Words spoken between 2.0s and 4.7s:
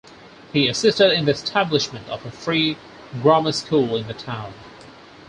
of a free grammar school in the town.